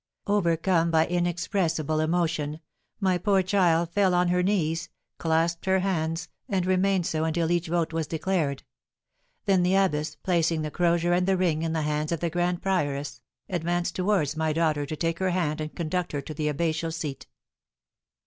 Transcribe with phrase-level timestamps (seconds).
[0.25, 2.59] Overcome by inexpressible emotion,
[2.99, 4.89] my poor child fell on her knees,
[5.19, 8.63] clasped her hands, and remained so until each vote was declared.
[9.45, 12.63] Then the abbess, placing the crozier and the ring in the hands of the grand
[12.63, 16.91] prioress, advanced towards my daughter to take her hand and conduct her to the abbatial
[16.91, 17.27] seat.